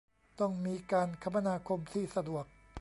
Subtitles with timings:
[0.39, 2.45] ต้องมีการคมนาคมที่สะดวก